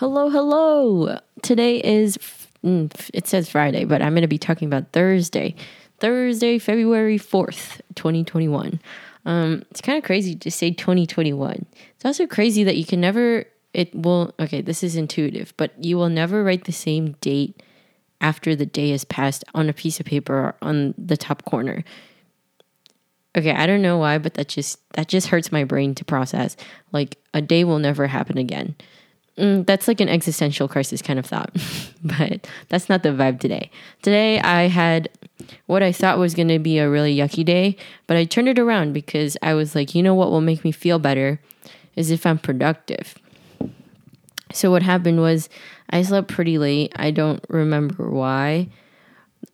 [0.00, 1.18] Hello, hello.
[1.42, 2.16] Today is,
[2.64, 5.54] mm, it says Friday, but I'm going to be talking about Thursday.
[5.98, 8.80] Thursday, February 4th, 2021.
[9.26, 11.66] Um, it's kind of crazy to say 2021.
[11.96, 13.44] It's also crazy that you can never,
[13.74, 17.62] it will, okay, this is intuitive, but you will never write the same date
[18.22, 21.84] after the day has passed on a piece of paper on the top corner.
[23.36, 26.56] Okay, I don't know why, but that just that just hurts my brain to process.
[26.90, 28.76] Like a day will never happen again.
[29.40, 31.50] Mm, that's like an existential crisis kind of thought,
[32.04, 33.70] but that's not the vibe today.
[34.02, 35.08] Today I had
[35.66, 38.58] what I thought was going to be a really yucky day, but I turned it
[38.58, 41.40] around because I was like, you know what will make me feel better
[41.96, 43.14] is if I'm productive.
[44.52, 45.48] So what happened was
[45.88, 46.92] I slept pretty late.
[46.96, 48.68] I don't remember why.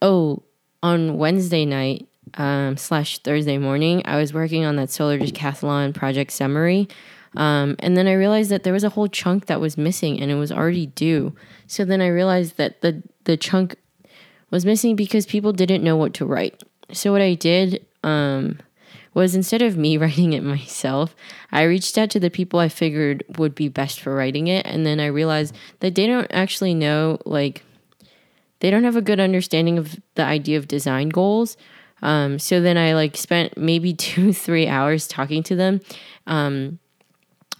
[0.02, 0.42] Oh,
[0.82, 6.32] on Wednesday night um, slash Thursday morning, I was working on that solar decathlon project
[6.32, 6.88] summary.
[7.36, 10.30] Um, and then I realized that there was a whole chunk that was missing and
[10.30, 11.34] it was already due.
[11.66, 13.76] So then I realized that the, the chunk
[14.50, 16.62] was missing because people didn't know what to write.
[16.92, 18.58] So what I did um,
[19.12, 21.14] was instead of me writing it myself,
[21.52, 24.66] I reached out to the people I figured would be best for writing it.
[24.66, 27.62] And then I realized that they don't actually know, like,
[28.60, 31.56] they don't have a good understanding of the idea of design goals.
[32.02, 35.80] Um, so then I like spent maybe two, three hours talking to them.
[36.26, 36.78] Um,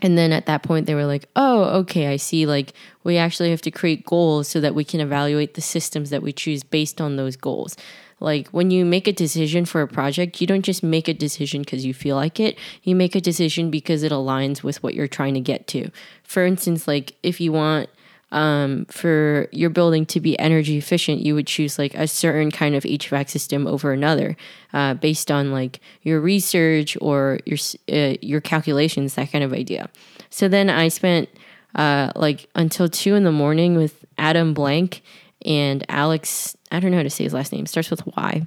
[0.02, 2.46] and then at that point, they were like, oh, okay, I see.
[2.46, 6.22] Like, we actually have to create goals so that we can evaluate the systems that
[6.22, 7.76] we choose based on those goals.
[8.20, 11.62] Like, when you make a decision for a project, you don't just make a decision
[11.62, 12.58] because you feel like it.
[12.82, 15.90] You make a decision because it aligns with what you're trying to get to.
[16.22, 17.88] For instance, like, if you want
[18.32, 22.74] um, for your building to be energy efficient, you would choose like a certain kind
[22.74, 24.36] of HVAC system over another,
[24.72, 27.58] uh, based on like your research or your
[27.92, 29.88] uh, your calculations, that kind of idea.
[30.30, 31.28] So then I spent
[31.76, 35.02] uh, like until two in the morning with Adam Blank
[35.44, 36.56] and Alex.
[36.72, 37.66] I don't know how to say his last name.
[37.66, 38.46] Starts with Y,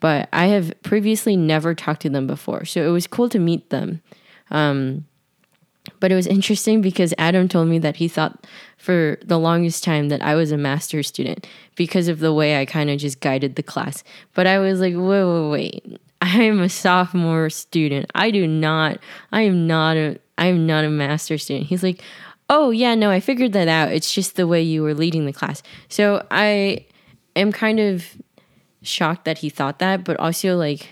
[0.00, 3.68] but I have previously never talked to them before, so it was cool to meet
[3.68, 4.00] them.
[4.50, 5.04] Um,
[6.00, 8.46] but it was interesting because Adam told me that he thought
[8.78, 11.46] for the longest time that I was a master's student
[11.76, 14.02] because of the way I kind of just guided the class.
[14.34, 16.00] But I was like, wait, wait, wait.
[16.22, 18.10] I am a sophomore student.
[18.14, 18.98] I do not,
[19.32, 21.66] I am not a, I am not a master's student.
[21.66, 22.02] He's like,
[22.48, 23.92] oh, yeah, no, I figured that out.
[23.92, 25.62] It's just the way you were leading the class.
[25.88, 26.86] So I
[27.36, 28.04] am kind of
[28.82, 30.88] shocked that he thought that, but also like,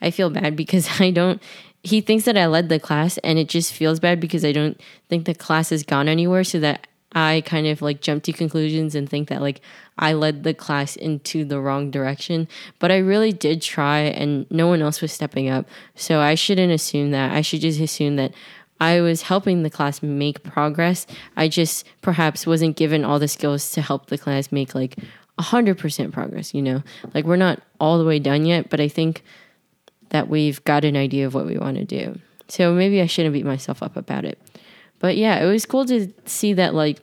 [0.00, 1.40] I feel bad because I don't
[1.84, 4.80] he thinks that I led the class and it just feels bad because I don't
[5.08, 8.94] think the class has gone anywhere so that I kind of like jump to conclusions
[8.94, 9.60] and think that like
[9.98, 12.48] I led the class into the wrong direction.
[12.78, 15.68] But I really did try and no one else was stepping up.
[15.94, 17.32] So I shouldn't assume that.
[17.32, 18.32] I should just assume that
[18.80, 21.06] I was helping the class make progress.
[21.36, 24.96] I just perhaps wasn't given all the skills to help the class make like
[25.38, 26.82] 100% progress, you know?
[27.12, 29.22] Like we're not all the way done yet, but I think
[30.14, 32.16] that we've got an idea of what we want to do.
[32.46, 34.38] So maybe I shouldn't beat myself up about it.
[35.00, 37.00] But yeah, it was cool to see that like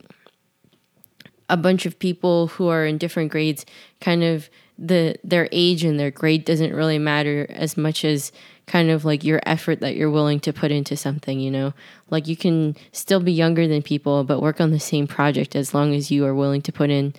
[1.50, 3.66] a bunch of people who are in different grades
[4.00, 4.50] kind of
[4.80, 8.32] the their age and their grade doesn't really matter as much as
[8.66, 11.74] kind of like your effort that you're willing to put into something, you know?
[12.10, 15.74] Like you can still be younger than people but work on the same project as
[15.74, 17.14] long as you are willing to put in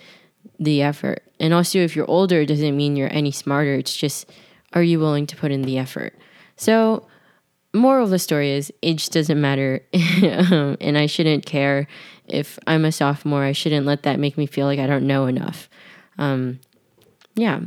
[0.59, 1.23] the effort.
[1.39, 3.75] And also if you're older it doesn't mean you're any smarter.
[3.75, 4.33] It's just
[4.75, 6.15] are you willing to put in the effort?
[6.57, 7.07] So,
[7.75, 9.85] moral of the story is age doesn't matter.
[9.93, 11.87] and I shouldn't care
[12.29, 13.45] if I'm a sophomore.
[13.45, 15.69] I shouldn't let that make me feel like I don't know enough.
[16.19, 16.61] Um,
[17.35, 17.61] yeah.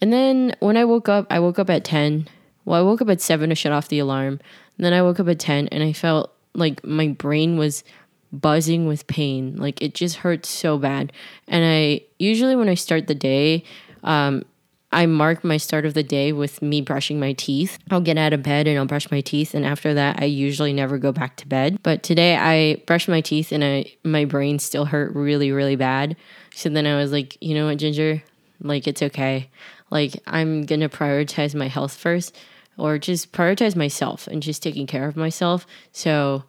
[0.00, 2.28] And then when I woke up, I woke up at 10.
[2.64, 4.40] Well, I woke up at 7 to shut off the alarm.
[4.76, 7.84] And then I woke up at 10 and I felt like my brain was
[8.32, 9.56] buzzing with pain.
[9.56, 11.12] Like it just hurts so bad.
[11.48, 13.64] And I usually, when I start the day,
[14.02, 14.44] um,
[14.92, 17.78] I mark my start of the day with me brushing my teeth.
[17.90, 20.72] I'll get out of bed and I'll brush my teeth, and after that, I usually
[20.72, 21.78] never go back to bed.
[21.82, 26.16] But today, I brushed my teeth and I my brain still hurt really, really bad.
[26.54, 28.22] So then I was like, you know what, Ginger,
[28.60, 29.48] like it's okay.
[29.90, 32.36] Like I'm gonna prioritize my health first,
[32.76, 35.66] or just prioritize myself and just taking care of myself.
[35.92, 36.44] So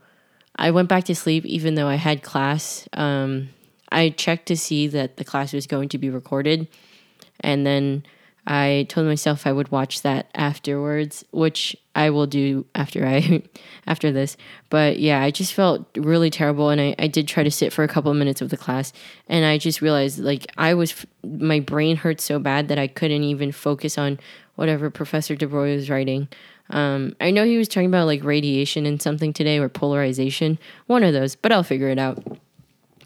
[0.55, 2.89] I went back to sleep even though I had class.
[2.93, 3.49] Um,
[3.91, 6.67] I checked to see that the class was going to be recorded,
[7.39, 8.03] and then
[8.47, 13.43] I told myself I would watch that afterwards, which I will do after I
[13.87, 14.35] after this.
[14.69, 17.83] But yeah, I just felt really terrible and I, I did try to sit for
[17.83, 18.93] a couple of minutes of the class
[19.27, 23.23] and I just realized like I was my brain hurt so bad that I couldn't
[23.23, 24.19] even focus on
[24.55, 26.27] whatever Professor DeBroy was writing.
[26.71, 30.57] Um, I know he was talking about like radiation and something today or polarization,
[30.87, 32.23] one of those, but I'll figure it out.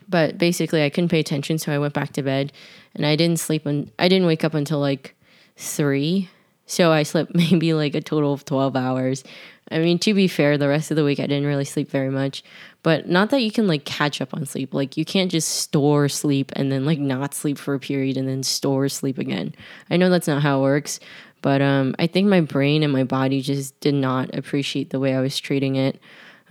[0.07, 2.53] but basically I couldn't pay attention, so I went back to bed,
[2.93, 3.65] and I didn't sleep.
[3.65, 5.14] And I didn't wake up until like
[5.56, 6.30] three,
[6.66, 9.24] so I slept maybe like a total of twelve hours.
[9.72, 12.12] I mean, to be fair, the rest of the week I didn't really sleep very
[12.12, 12.44] much,
[12.84, 14.74] but not that you can like catch up on sleep.
[14.74, 18.28] Like you can't just store sleep and then like not sleep for a period and
[18.28, 19.56] then store sleep again.
[19.90, 21.00] I know that's not how it works,
[21.42, 25.16] but um, I think my brain and my body just did not appreciate the way
[25.16, 26.00] I was treating it.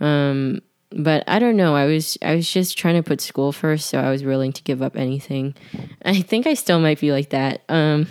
[0.01, 0.61] Um,
[0.91, 1.75] but I don't know.
[1.75, 4.63] I was I was just trying to put school first, so I was willing to
[4.63, 5.55] give up anything.
[6.03, 7.63] I think I still might be like that.
[7.69, 8.07] Um,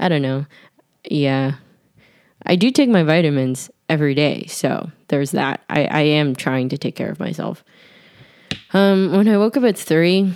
[0.00, 0.46] I don't know.
[1.08, 1.54] Yeah,
[2.44, 5.62] I do take my vitamins every day, so there's that.
[5.70, 7.62] I I am trying to take care of myself.
[8.72, 10.34] Um, when I woke up at three,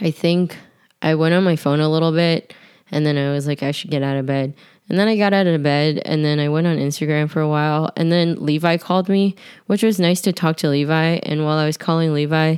[0.00, 0.56] I think
[1.00, 2.52] I went on my phone a little bit,
[2.90, 4.54] and then I was like, I should get out of bed.
[4.88, 7.48] And then I got out of bed and then I went on Instagram for a
[7.48, 7.92] while.
[7.96, 11.20] And then Levi called me, which was nice to talk to Levi.
[11.22, 12.56] And while I was calling Levi,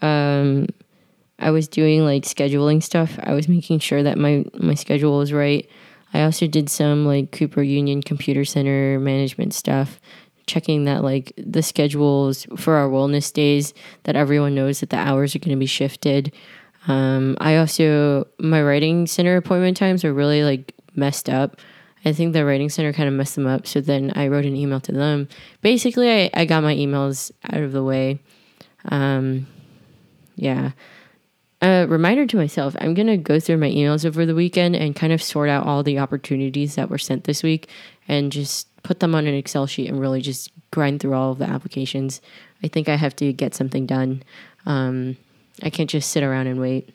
[0.00, 0.68] um,
[1.38, 3.18] I was doing like scheduling stuff.
[3.22, 5.68] I was making sure that my, my schedule was right.
[6.14, 10.00] I also did some like Cooper Union Computer Center management stuff,
[10.46, 13.74] checking that like the schedules for our wellness days,
[14.04, 16.32] that everyone knows that the hours are going to be shifted.
[16.88, 21.60] Um, I also, my writing center appointment times are really like messed up.
[22.04, 23.66] I think the writing center kind of messed them up.
[23.66, 25.28] So then I wrote an email to them.
[25.60, 28.20] Basically, I, I got my emails out of the way.
[28.84, 29.48] Um,
[30.36, 30.70] yeah.
[31.62, 34.94] A reminder to myself I'm going to go through my emails over the weekend and
[34.94, 37.68] kind of sort out all the opportunities that were sent this week
[38.08, 41.38] and just put them on an Excel sheet and really just grind through all of
[41.38, 42.20] the applications.
[42.62, 44.22] I think I have to get something done.
[44.66, 45.16] Um,
[45.62, 46.90] I can't just sit around and wait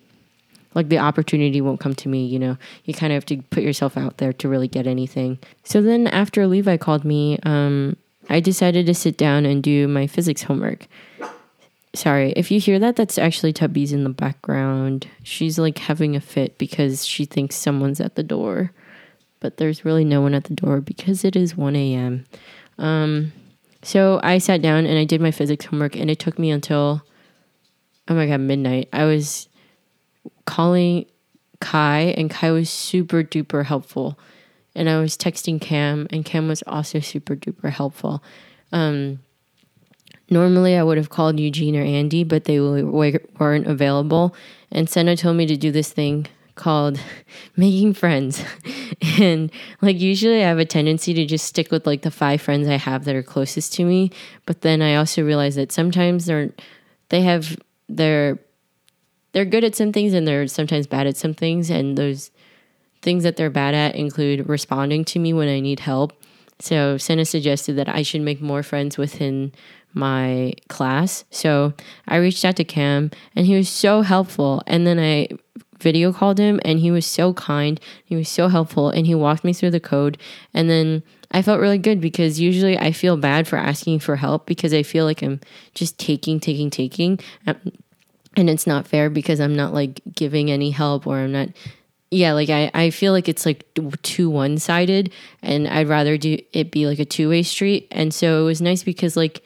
[0.73, 2.57] like the opportunity won't come to me, you know.
[2.85, 5.39] You kind of have to put yourself out there to really get anything.
[5.63, 7.97] So then after Levi called me, um,
[8.29, 10.87] I decided to sit down and do my physics homework.
[11.93, 15.07] Sorry, if you hear that, that's actually Tubby's in the background.
[15.23, 18.71] She's like having a fit because she thinks someone's at the door.
[19.41, 22.25] But there's really no one at the door because it is 1 a.m.
[22.77, 23.33] Um,
[23.83, 27.01] so I sat down and I did my physics homework, and it took me until,
[28.07, 28.87] oh my God, midnight.
[28.93, 29.49] I was
[30.45, 31.07] calling
[31.59, 34.17] Kai, and Kai was super duper helpful.
[34.75, 38.23] And I was texting Cam, and Cam was also super duper helpful.
[38.71, 39.19] Um,
[40.31, 44.35] normally, I would have called Eugene or Andy, but they weren't available.
[44.71, 46.99] And Senna told me to do this thing called
[47.55, 48.43] making friends.
[49.19, 49.51] and
[49.81, 52.77] like usually I have a tendency to just stick with like the five friends I
[52.77, 54.11] have that are closest to me,
[54.45, 56.51] but then I also realize that sometimes they're
[57.09, 57.57] they have
[57.89, 58.39] their
[59.33, 61.69] they're good at some things and they're sometimes bad at some things.
[61.69, 62.31] And those
[63.01, 66.13] things that they're bad at include responding to me when I need help.
[66.59, 69.51] So Senna suggested that I should make more friends within
[69.93, 71.25] my class.
[71.29, 71.73] So
[72.07, 74.61] I reached out to Cam and he was so helpful.
[74.67, 75.27] And then I
[75.79, 77.79] video called him and he was so kind.
[78.05, 80.17] He was so helpful and he walked me through the code.
[80.53, 84.45] And then I felt really good because usually I feel bad for asking for help
[84.45, 85.39] because I feel like I'm
[85.73, 87.55] just taking, taking, taking um,
[88.35, 91.49] and it's not fair because I'm not like giving any help or I'm not
[92.11, 93.65] yeah like I, I feel like it's like
[94.01, 95.11] too one-sided
[95.41, 98.83] and I'd rather do it be like a two-way street and so it was nice
[98.83, 99.43] because like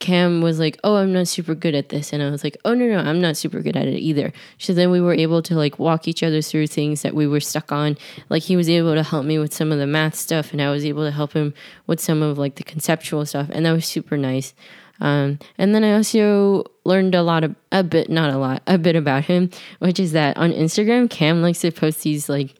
[0.00, 2.74] Cam was like, "Oh, I'm not super good at this," and I was like, "Oh
[2.74, 5.54] no, no, I'm not super good at it either." So then we were able to
[5.54, 7.96] like walk each other through things that we were stuck on.
[8.28, 10.70] Like he was able to help me with some of the math stuff, and I
[10.70, 11.54] was able to help him
[11.86, 14.54] with some of like the conceptual stuff, and that was super nice.
[15.00, 18.78] Um, and then I also learned a lot of a bit, not a lot, a
[18.78, 22.54] bit about him, which is that on Instagram, Cam likes to post these like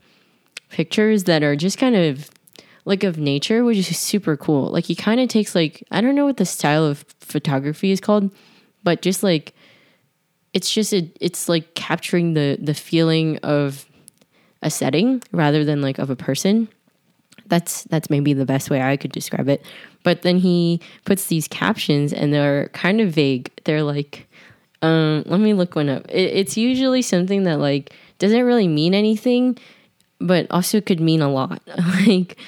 [0.71, 2.31] pictures that are just kind of
[2.87, 4.71] like of nature, which is super cool.
[4.71, 8.01] Like he kind of takes like I don't know what the style of photography is
[8.01, 8.31] called,
[8.83, 9.53] but just like
[10.55, 13.85] it's just a, it's like capturing the the feeling of
[14.63, 16.69] a setting rather than like of a person.
[17.47, 19.65] That's that's maybe the best way I could describe it.
[20.05, 23.51] But then he puts these captions and they're kind of vague.
[23.65, 24.29] They're like,
[24.83, 26.07] um, let me look one up.
[26.09, 29.59] It, it's usually something that like doesn't really mean anything,
[30.21, 31.61] but also could mean a lot.
[32.07, 32.39] like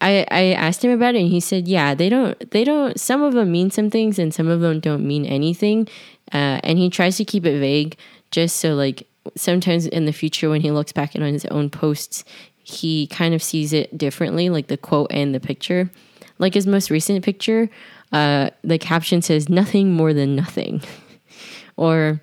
[0.00, 3.22] I, I asked him about it and he said, yeah, they don't, they don't, some
[3.22, 5.88] of them mean some things and some of them don't mean anything.
[6.32, 7.96] Uh, and he tries to keep it vague
[8.30, 12.24] just so like sometimes in the future when he looks back on his own posts,
[12.62, 15.90] he kind of sees it differently, like the quote and the picture.
[16.38, 17.68] Like his most recent picture,
[18.12, 20.82] uh, the caption says nothing more than nothing.
[21.76, 22.20] or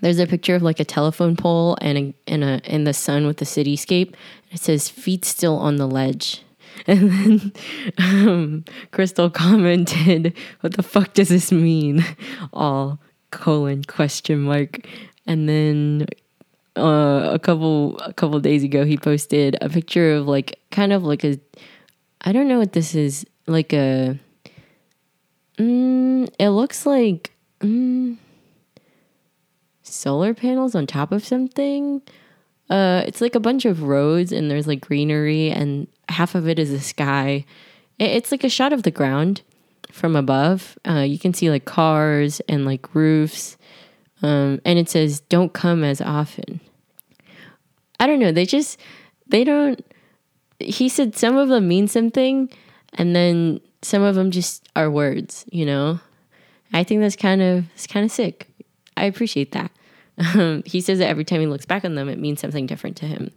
[0.00, 3.38] there's a picture of like a telephone pole and a a in the sun with
[3.38, 4.14] the cityscape.
[4.50, 6.42] It says feet still on the ledge.
[6.86, 7.52] And then
[7.98, 12.04] um, Crystal commented, What the fuck does this mean?
[12.52, 12.98] All
[13.30, 14.86] colon question mark.
[15.26, 16.06] And then
[16.76, 21.02] uh, a couple a couple days ago he posted a picture of like kind of
[21.02, 21.38] like a
[22.22, 24.18] I don't know what this is like a
[25.58, 28.16] mm, it looks like mm,
[29.90, 32.02] solar panels on top of something
[32.68, 36.58] uh it's like a bunch of roads and there's like greenery and half of it
[36.58, 37.44] is the sky
[37.98, 39.42] it's like a shot of the ground
[39.90, 43.56] from above uh you can see like cars and like roofs
[44.22, 46.60] um and it says don't come as often
[48.00, 48.32] I don't know.
[48.32, 48.80] They just
[49.28, 49.84] they don't.
[50.58, 52.50] He said some of them mean something,
[52.94, 55.44] and then some of them just are words.
[55.52, 56.00] You know,
[56.72, 58.48] I think that's kind of it's kind of sick.
[58.96, 59.70] I appreciate that.
[60.34, 62.96] Um, he says that every time he looks back on them, it means something different
[62.98, 63.30] to him.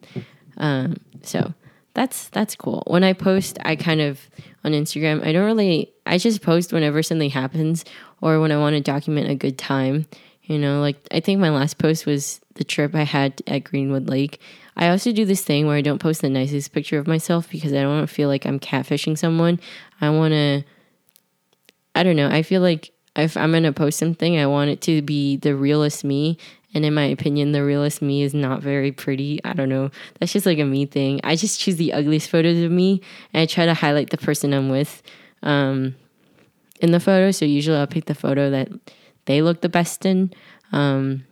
[0.58, 1.54] Um, so
[1.94, 2.84] that's that's cool.
[2.88, 4.30] When I post, I kind of
[4.64, 5.92] on Instagram, I don't really.
[6.06, 7.86] I just post whenever something happens
[8.22, 10.06] or when I want to document a good time.
[10.44, 14.10] You know, like I think my last post was the trip I had at Greenwood
[14.10, 14.42] Lake.
[14.76, 17.72] I also do this thing where I don't post the nicest picture of myself because
[17.72, 19.60] I don't want to feel like I'm catfishing someone.
[20.02, 20.64] I want to,
[21.96, 24.82] I don't know, I feel like if I'm going to post something, I want it
[24.82, 26.38] to be the realest me.
[26.74, 29.40] And in my opinion, the realest me is not very pretty.
[29.44, 29.92] I don't know.
[30.20, 31.22] That's just like a me thing.
[31.24, 33.02] I just choose the ugliest photos of me
[33.34, 35.04] and I try to highlight the person I'm with
[35.44, 35.96] um,
[36.80, 37.32] in the photo.
[37.32, 38.70] So usually I'll pick the photo that
[39.26, 40.34] they look the best in.
[40.72, 41.26] Um,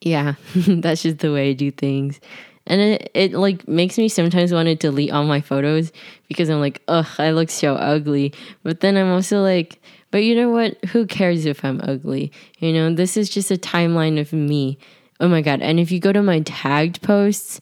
[0.00, 2.20] yeah, that's just the way I do things.
[2.66, 5.90] And it, it like makes me sometimes want to delete all my photos
[6.28, 8.32] because I'm like, ugh, I look so ugly.
[8.62, 9.80] But then I'm also like,
[10.12, 10.82] but you know what?
[10.86, 12.30] Who cares if I'm ugly?
[12.58, 14.78] You know, this is just a timeline of me.
[15.18, 15.60] Oh my God.
[15.60, 17.60] And if you go to my tagged posts,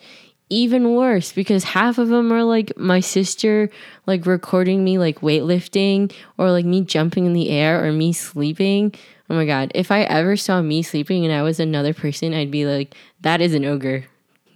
[0.51, 3.71] even worse because half of them are like my sister
[4.07, 8.93] like recording me like weightlifting or like me jumping in the air or me sleeping
[9.31, 12.51] Oh my god, if I ever saw me sleeping and I was another person, I'd
[12.51, 14.07] be like, that is an ogre.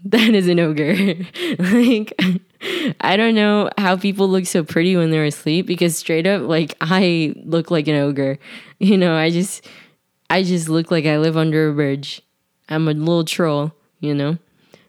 [0.11, 0.95] That is an ogre.
[1.59, 2.13] like
[3.01, 6.75] I don't know how people look so pretty when they're asleep because straight up like
[6.81, 8.39] I look like an ogre.
[8.81, 9.67] You know, I just
[10.29, 12.21] I just look like I live under a bridge.
[12.69, 14.37] I'm a little troll, you know.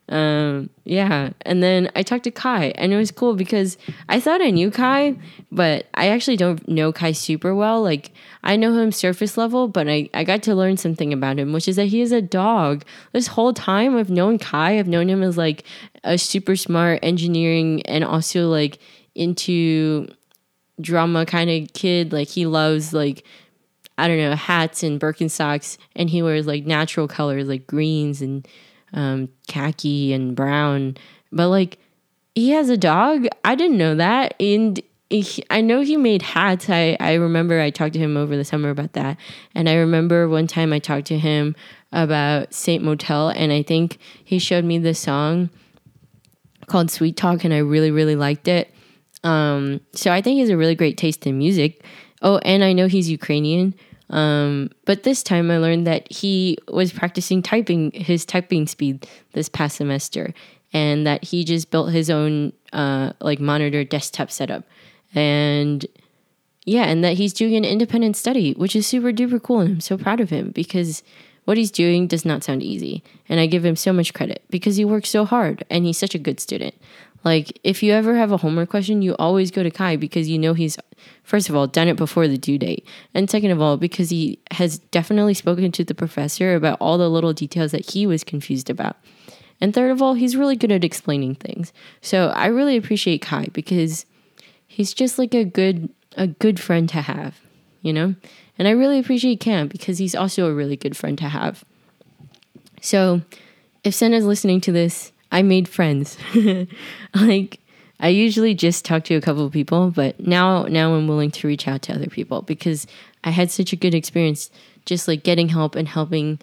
[0.08, 1.32] Um, yeah.
[1.42, 4.70] And then I talked to Kai, and it was cool because I thought I knew
[4.70, 5.16] Kai,
[5.52, 7.82] but I actually don't know Kai super well.
[7.82, 8.12] Like,
[8.44, 11.68] I know him surface level, but I, I got to learn something about him, which
[11.68, 12.86] is that he is a dog.
[13.14, 15.64] This whole time I've known Kai, I've known him as like
[16.04, 18.78] a super smart engineering and also like
[19.16, 20.08] into
[20.80, 22.14] drama kind of kid.
[22.14, 23.26] Like, he loves like,
[23.98, 28.48] I don't know, hats and Birkenstocks, and he wears like natural colors like greens and
[28.96, 30.98] um, khaki and brown.
[31.32, 31.78] But like,
[32.34, 33.28] he has a dog.
[33.44, 34.34] I didn't know that.
[34.40, 36.70] And he, I know he made hats.
[36.70, 39.18] I, I remember I talked to him over the summer about that.
[39.54, 41.56] And I remember one time I talked to him
[41.92, 43.30] about Saint Motel.
[43.30, 45.50] And I think he showed me this song
[46.68, 47.44] called Sweet Talk.
[47.44, 48.74] And I really, really liked it.
[49.24, 51.84] Um, so I think he has a really great taste in music.
[52.22, 53.76] Oh, and I know he's Ukrainian.
[54.10, 59.50] Um, but this time I learned that he was practicing typing his typing speed this
[59.50, 60.34] past semester
[60.74, 64.64] and that he just built his own uh, like monitor desktop setup.
[65.14, 65.86] And
[66.66, 69.62] yeah, and that he's doing an independent study, which is super duper cool.
[69.62, 71.04] And I'm so proud of him because
[71.46, 73.04] what he's doing does not sound easy.
[73.30, 76.16] And I give him so much credit because he works so hard and he's such
[76.16, 76.76] a good student.
[77.26, 80.38] Like, if you ever have a homework question, you always go to Kai because you
[80.38, 80.78] know he's,
[81.24, 82.88] first of all, done it before the due date.
[83.16, 87.10] And second of all, because he has definitely spoken to the professor about all the
[87.10, 88.98] little details that he was confused about.
[89.60, 91.74] And third of all, he's really good at explaining things.
[92.00, 94.06] So I really appreciate Kai because
[94.68, 97.42] he's just like a good a good friend to have,
[97.82, 98.16] you know?
[98.58, 101.66] And I really appreciate Cam because he's also a really good friend to have.
[102.82, 103.22] So
[103.84, 106.18] if Senna's listening to this, I made friends.
[107.16, 107.60] like
[108.00, 111.48] I usually just talk to a couple of people, but now now I'm willing to
[111.48, 112.88] reach out to other people because
[113.24, 114.50] I had such a good experience
[114.86, 116.40] just like getting help and helping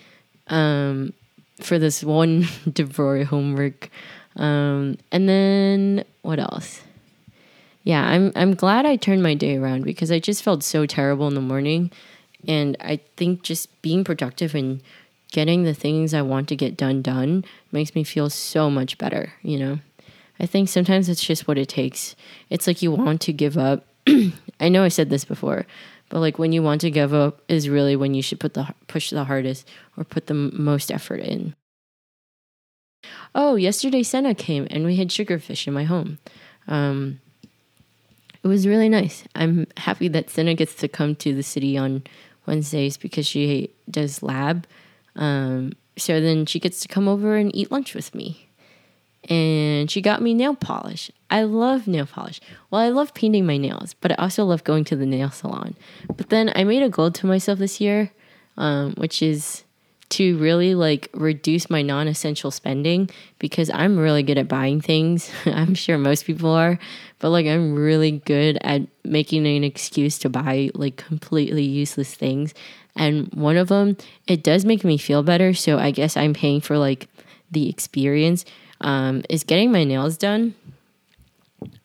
[0.48, 1.12] um,
[1.60, 3.90] for this one DeVry homework.
[4.36, 6.80] Um, and then what else?
[7.84, 11.26] Yeah, I'm I'm glad I turned my day around because I just felt so terrible
[11.28, 11.90] in the morning
[12.46, 14.82] and I think just being productive and
[15.32, 19.32] getting the things I want to get done done makes me feel so much better,
[19.42, 19.80] you know?
[20.38, 22.14] I think sometimes it's just what it takes.
[22.50, 23.86] It's like you want to give up.
[24.60, 25.66] I know I said this before,
[26.08, 28.74] but like when you want to give up is really when you should put the
[28.88, 31.54] push the hardest or put the most effort in.
[33.34, 36.18] Oh, yesterday Senna came and we had sugarfish in my home.
[36.68, 37.20] Um,
[38.42, 39.24] it was really nice.
[39.34, 42.02] I'm happy that Senna gets to come to the city on
[42.46, 44.66] Wednesdays because she does lab.
[45.16, 48.48] Um, so then she gets to come over and eat lunch with me.
[49.28, 51.10] And she got me nail polish.
[51.30, 52.40] I love nail polish.
[52.70, 55.76] Well, I love painting my nails, but I also love going to the nail salon.
[56.16, 58.10] But then I made a goal to myself this year,
[58.56, 59.62] um, which is
[60.12, 65.30] to really like reduce my non-essential spending because I'm really good at buying things.
[65.46, 66.78] I'm sure most people are,
[67.18, 72.52] but like I'm really good at making an excuse to buy like completely useless things.
[72.94, 76.60] And one of them, it does make me feel better, so I guess I'm paying
[76.60, 77.08] for like
[77.50, 78.44] the experience
[78.82, 80.54] um, is getting my nails done.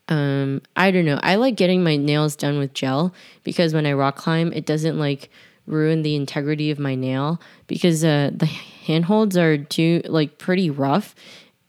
[0.08, 1.18] Um, I don't know.
[1.22, 4.98] I like getting my nails done with gel because when I rock climb, it doesn't
[4.98, 5.30] like
[5.68, 11.14] ruin the integrity of my nail because uh, the handholds are too like pretty rough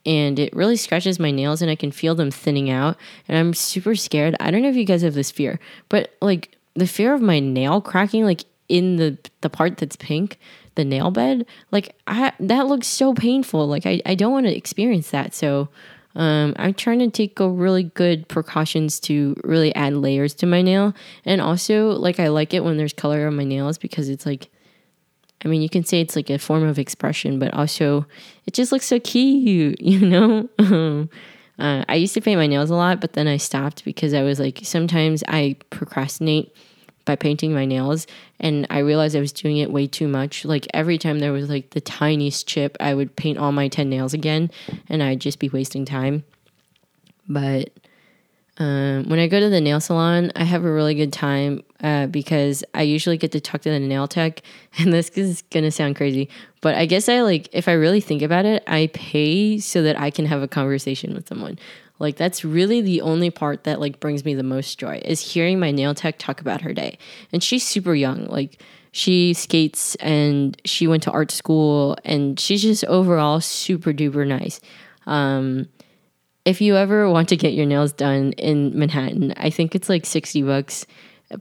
[0.06, 3.54] and it really scratches my nails and I can feel them thinning out and I'm
[3.54, 4.36] super scared.
[4.40, 7.40] I don't know if you guys have this fear, but like the fear of my
[7.40, 10.40] nail cracking like in the the part that's pink,
[10.76, 13.68] the nail bed, like I that looks so painful.
[13.68, 15.34] Like I, I don't want to experience that.
[15.34, 15.70] So
[16.16, 20.62] um, I'm trying to take a really good precautions to really add layers to my
[20.62, 20.94] nail.
[21.26, 24.50] And also, like, I like it when there's color on my nails because it's like,
[25.46, 28.06] I mean, you can say it's like a form of expression, but also
[28.46, 30.50] it just looks so cute, you know?
[31.60, 34.24] uh, I used to paint my nails a lot, but then I stopped because I
[34.24, 36.54] was like, sometimes I procrastinate
[37.10, 38.06] by painting my nails
[38.40, 40.46] and I realized I was doing it way too much.
[40.46, 43.90] Like every time there was like the tiniest chip, I would paint all my 10
[43.90, 44.52] nails again
[44.90, 46.24] and I'd just be wasting time.
[47.28, 47.72] But
[48.60, 52.06] um, when I go to the nail salon, I have a really good time uh,
[52.06, 54.44] because I usually get to talk to the nail tech.
[54.78, 56.30] And this is gonna sound crazy,
[56.62, 60.00] but I guess I like, if I really think about it, I pay so that
[60.00, 61.58] I can have a conversation with someone.
[62.00, 65.60] Like that's really the only part that like brings me the most joy is hearing
[65.60, 66.98] my nail tech talk about her day.
[67.32, 68.26] And she's super young.
[68.26, 74.26] Like she skates and she went to art school and she's just overall super duper
[74.26, 74.60] nice.
[75.06, 75.68] Um,
[76.46, 80.06] if you ever want to get your nails done in Manhattan, I think it's like
[80.06, 80.86] 60 bucks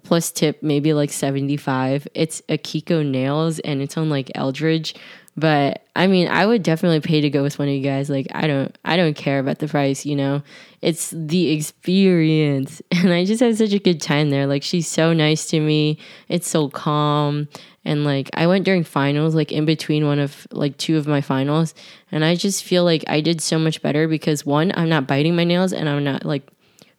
[0.03, 2.09] plus tip, maybe like 75.
[2.15, 4.95] It's Akiko Nails and it's on like Eldridge.
[5.39, 8.11] But I mean, I would definitely pay to go with one of you guys.
[8.11, 10.05] Like, I don't, I don't care about the price.
[10.05, 10.43] You know,
[10.83, 14.49] it's the experience, and I just had such a good time there.
[14.49, 15.99] Like, she's so nice to me.
[16.29, 17.47] It's so calm,
[17.85, 21.21] and like, I went during finals, like in between one of like two of my
[21.21, 21.73] finals,
[22.11, 25.37] and I just feel like I did so much better because one, I'm not biting
[25.37, 26.43] my nails, and I'm not like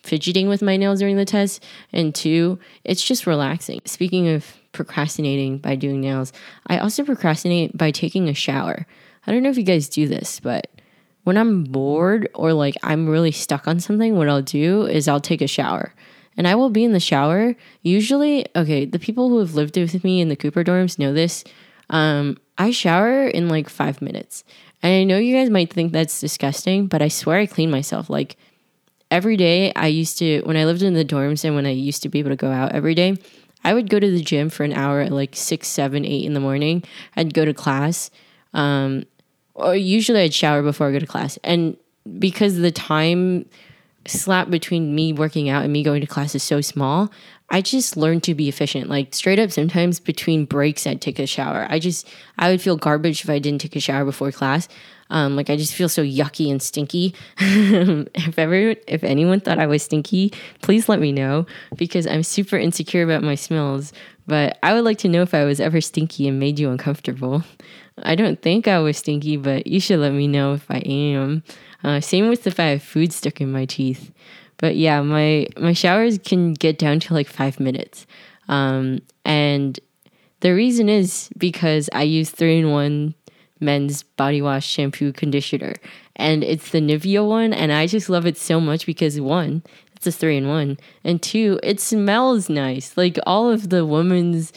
[0.02, 3.82] fidgeting with my nails during the test, and two, it's just relaxing.
[3.84, 6.32] Speaking of procrastinating by doing nails.
[6.68, 8.86] I also procrastinate by taking a shower.
[9.26, 10.68] I don't know if you guys do this, but
[11.24, 15.20] when I'm bored or like I'm really stuck on something, what I'll do is I'll
[15.20, 15.94] take a shower.
[16.38, 17.56] And I will be in the shower.
[17.82, 21.44] Usually, okay, the people who have lived with me in the Cooper dorms know this.
[21.90, 24.44] Um, I shower in like five minutes.
[24.82, 28.10] And I know you guys might think that's disgusting, but I swear I clean myself.
[28.10, 28.38] Like
[29.12, 32.04] every day, I used to, when I lived in the dorms and when I used
[32.04, 33.18] to be able to go out every day,
[33.64, 36.34] I would go to the gym for an hour at like six, seven, eight in
[36.34, 36.84] the morning.
[37.16, 38.10] I'd go to class.
[38.54, 39.04] Um,
[39.54, 41.38] or usually I'd shower before I go to class.
[41.44, 41.78] And
[42.18, 43.46] because the time
[44.06, 47.12] slap between me working out and me going to class is so small,
[47.52, 48.90] I just learned to be efficient.
[48.90, 51.66] Like straight up, sometimes between breaks, I'd take a shower.
[51.70, 52.08] I just,
[52.38, 54.68] I would feel garbage if I didn't take a shower before class.
[55.12, 57.16] Um, like I just feel so yucky and stinky.
[57.40, 60.32] if ever, if anyone thought I was stinky,
[60.62, 63.92] please let me know because I'm super insecure about my smells.
[64.28, 67.44] But I would like to know if I was ever stinky and made you uncomfortable.
[68.04, 71.44] I don't think I was stinky, but you should let me know if I am.
[71.84, 74.12] Uh, same with if I have food stuck in my teeth.
[74.60, 78.06] But yeah, my my showers can get down to like five minutes,
[78.48, 79.80] um, and
[80.42, 83.16] the reason is because I use three in one
[83.60, 85.76] men's body wash, shampoo, conditioner.
[86.16, 87.54] And it's the Nivea one.
[87.54, 89.64] And I just love it so much because one,
[89.96, 90.78] it's a three in one.
[91.04, 92.96] And two, it smells nice.
[92.96, 94.54] Like all of the women's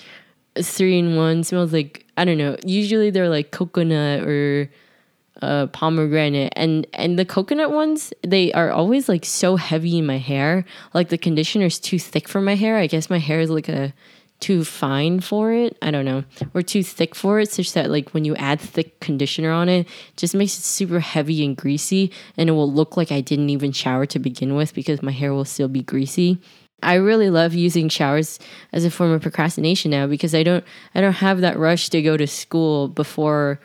[0.60, 4.70] three in one smells like, I don't know, usually they're like coconut or
[5.42, 10.18] uh, pomegranate and and the coconut ones they are always like so heavy in my
[10.18, 13.50] hair like the conditioner is too thick for my hair i guess my hair is
[13.50, 13.92] like a
[14.42, 15.78] too fine for it.
[15.80, 16.24] I don't know.
[16.52, 19.86] Or too thick for it, such that like when you add thick conditioner on it,
[19.86, 23.50] it just makes it super heavy and greasy and it will look like I didn't
[23.50, 26.40] even shower to begin with because my hair will still be greasy.
[26.82, 28.40] I really love using showers
[28.72, 32.02] as a form of procrastination now because I don't I don't have that rush to
[32.02, 33.60] go to school before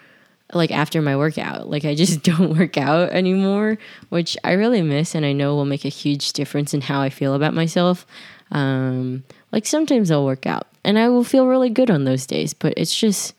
[0.53, 1.69] like after my workout.
[1.69, 3.77] Like I just don't work out anymore,
[4.09, 7.09] which I really miss and I know will make a huge difference in how I
[7.09, 8.05] feel about myself.
[8.51, 12.53] Um, like sometimes I'll work out and I will feel really good on those days,
[12.53, 13.33] but it's just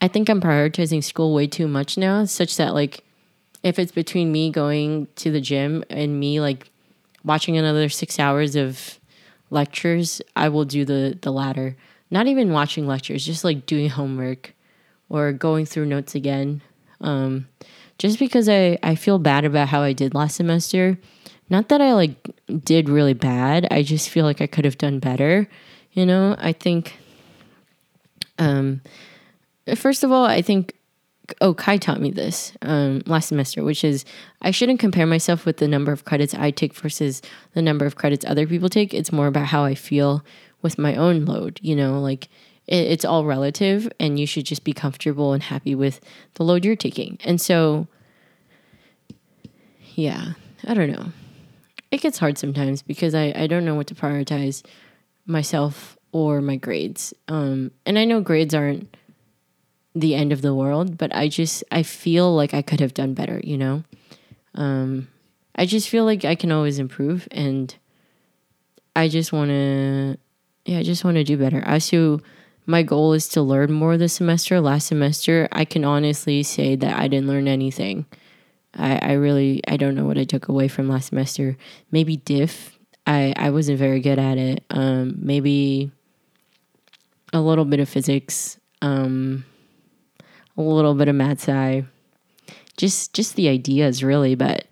[0.00, 3.04] I think I'm prioritizing school way too much now, such that like
[3.62, 6.70] if it's between me going to the gym and me like
[7.24, 8.98] watching another six hours of
[9.50, 11.76] lectures, I will do the the latter.
[12.10, 14.54] Not even watching lectures, just like doing homework
[15.08, 16.62] or going through notes again.
[17.00, 17.48] Um,
[17.98, 20.98] just because I, I feel bad about how I did last semester.
[21.50, 22.30] Not that I like
[22.64, 23.66] did really bad.
[23.70, 25.48] I just feel like I could have done better.
[25.92, 26.98] You know, I think
[28.38, 28.82] um
[29.76, 30.74] first of all, I think
[31.40, 34.04] oh kai taught me this um, last semester which is
[34.40, 37.20] i shouldn't compare myself with the number of credits i take versus
[37.52, 40.24] the number of credits other people take it's more about how i feel
[40.62, 42.28] with my own load you know like
[42.68, 46.00] it's all relative and you should just be comfortable and happy with
[46.34, 47.86] the load you're taking and so
[49.94, 50.32] yeah
[50.66, 51.06] i don't know
[51.90, 54.62] it gets hard sometimes because i, I don't know what to prioritize
[55.26, 58.94] myself or my grades um, and i know grades aren't
[60.00, 63.14] the end of the world, but I just I feel like I could have done
[63.14, 63.84] better, you know?
[64.54, 65.08] Um
[65.54, 67.74] I just feel like I can always improve and
[68.94, 70.18] I just want to
[70.64, 71.62] yeah, I just want to do better.
[71.66, 72.20] I to
[72.68, 74.60] my goal is to learn more this semester.
[74.60, 78.04] Last semester, I can honestly say that I didn't learn anything.
[78.74, 81.56] I, I really I don't know what I took away from last semester.
[81.90, 82.78] Maybe diff.
[83.06, 84.64] I, I wasn't very good at it.
[84.68, 85.90] Um, maybe
[87.32, 88.60] a little bit of physics.
[88.82, 89.46] Um,
[90.58, 91.84] a little bit of math sci,
[92.76, 94.34] just just the ideas really.
[94.34, 94.66] But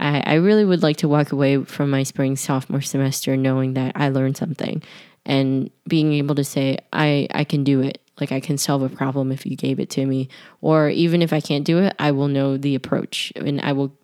[0.00, 3.92] I, I really would like to walk away from my spring sophomore semester knowing that
[3.94, 4.82] I learned something
[5.26, 8.00] and being able to say I I can do it.
[8.18, 10.30] Like I can solve a problem if you gave it to me,
[10.62, 13.94] or even if I can't do it, I will know the approach and I will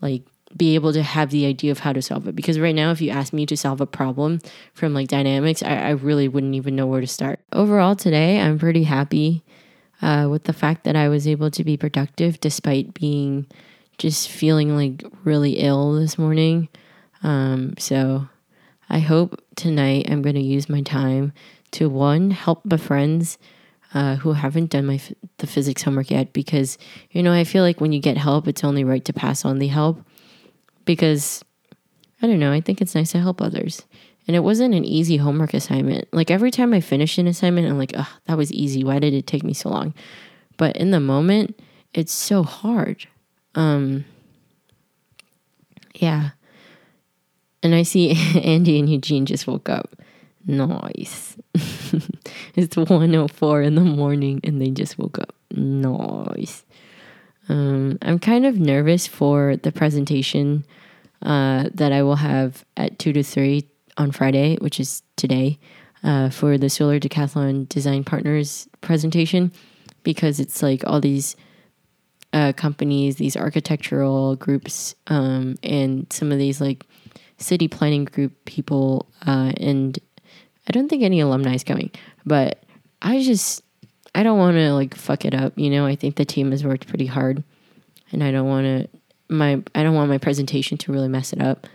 [0.00, 0.22] like
[0.56, 2.34] be able to have the idea of how to solve it.
[2.34, 4.40] Because right now, if you ask me to solve a problem
[4.74, 7.38] from like dynamics, I, I really wouldn't even know where to start.
[7.52, 9.44] Overall, today, I'm pretty happy
[10.02, 13.46] uh, with the fact that I was able to be productive despite being
[13.98, 16.68] just feeling like really ill this morning.
[17.22, 18.28] Um, so
[18.90, 21.32] I hope tonight I'm going to use my time
[21.72, 23.38] to one help my friends
[23.94, 25.00] uh, who haven't done my
[25.38, 26.76] the physics homework yet because
[27.10, 29.60] you know I feel like when you get help, it's only right to pass on
[29.60, 30.04] the help
[30.84, 31.44] because
[32.20, 32.52] I don't know.
[32.52, 33.82] I think it's nice to help others.
[34.26, 36.12] And it wasn't an easy homework assignment.
[36.12, 38.84] Like every time I finish an assignment, I'm like, oh, that was easy.
[38.84, 39.94] Why did it take me so long?
[40.56, 41.58] But in the moment,
[41.94, 43.06] it's so hard.
[43.54, 44.04] Um,
[45.94, 46.30] yeah.
[47.62, 48.10] And I see
[48.42, 49.96] Andy and Eugene just woke up.
[50.46, 51.36] Nice.
[52.54, 55.34] it's 104 in the morning and they just woke up.
[55.50, 56.64] Nice.
[57.48, 60.64] Um, I'm kind of nervous for the presentation
[61.22, 63.68] uh, that I will have at 2 to 3
[63.98, 65.58] on Friday, which is today,
[66.02, 69.52] uh, for the Solar Decathlon Design Partners presentation
[70.02, 71.36] because it's like all these
[72.32, 76.86] uh, companies, these architectural groups, um, and some of these like
[77.40, 79.06] city planning group people.
[79.26, 79.98] Uh, and
[80.68, 81.90] I don't think any alumni is coming,
[82.24, 82.62] but
[83.02, 83.62] I just
[84.14, 85.54] I don't want to like fuck it up.
[85.56, 87.42] You know, I think the team has worked pretty hard,
[88.12, 88.88] and I don't want to
[89.28, 91.66] my I don't want my presentation to really mess it up.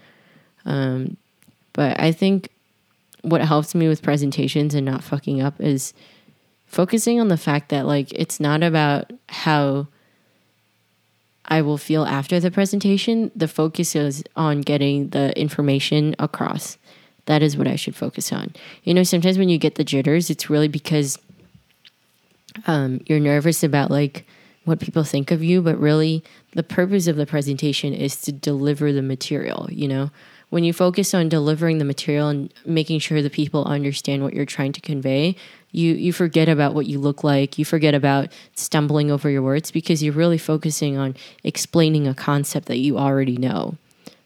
[0.65, 1.17] Um,
[1.73, 2.49] but I think
[3.21, 5.93] what helps me with presentations and not fucking up is
[6.67, 9.87] focusing on the fact that like it's not about how
[11.47, 13.31] I will feel after the presentation.
[13.35, 16.77] The focus is on getting the information across.
[17.25, 18.53] That is what I should focus on.
[18.83, 21.17] You know, sometimes when you get the jitters, it's really because
[22.67, 24.25] um, you're nervous about like
[24.63, 28.91] what people think of you, but really the purpose of the presentation is to deliver
[28.91, 30.09] the material, you know?
[30.49, 34.45] When you focus on delivering the material and making sure the people understand what you're
[34.45, 35.35] trying to convey,
[35.71, 37.57] you you forget about what you look like.
[37.57, 42.67] You forget about stumbling over your words because you're really focusing on explaining a concept
[42.67, 43.75] that you already know.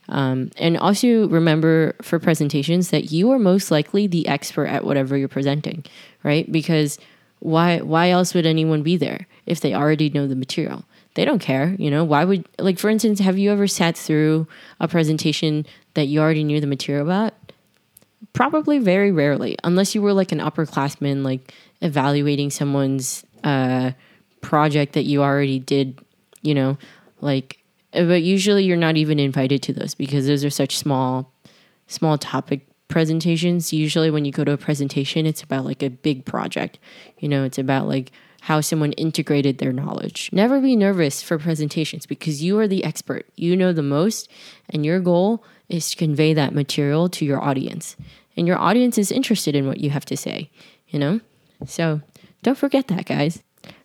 [0.08, 5.16] Um, and also remember for presentations that you are most likely the expert at whatever
[5.16, 5.84] you're presenting,
[6.24, 6.50] right?
[6.50, 6.98] Because
[7.38, 10.84] why why else would anyone be there if they already know the material?
[11.14, 12.04] They don't care, you know.
[12.04, 14.46] Why would like for instance, have you ever sat through
[14.78, 17.34] a presentation that you already knew the material about?
[18.32, 23.90] Probably very rarely, unless you were like an upperclassman, like evaluating someone's uh,
[24.40, 25.98] project that you already did,
[26.42, 26.78] you know,
[27.20, 27.56] like.
[27.92, 31.32] But usually, you're not even invited to those because those are such small,
[31.88, 33.72] small topic presentations.
[33.72, 36.78] Usually, when you go to a presentation, it's about like a big project.
[37.18, 40.30] You know, it's about like how someone integrated their knowledge.
[40.32, 43.26] Never be nervous for presentations because you are the expert.
[43.36, 44.28] You know the most,
[44.68, 47.96] and your goal is to convey that material to your audience.
[48.36, 50.50] And your audience is interested in what you have to say,
[50.88, 51.20] you know?
[51.66, 52.00] So
[52.42, 53.42] don't forget that, guys.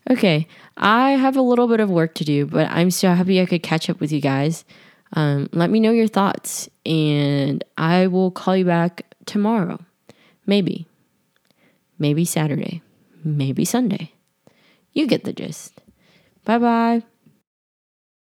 [0.10, 3.46] Okay, I have a little bit of work to do, but I'm so happy I
[3.46, 4.64] could catch up with you guys.
[5.14, 9.80] Um, let me know your thoughts, and I will call you back tomorrow.
[10.46, 10.88] Maybe.
[11.98, 12.82] Maybe Saturday.
[13.24, 14.12] Maybe Sunday.
[14.96, 15.82] You get the gist.
[16.46, 17.04] Bye bye.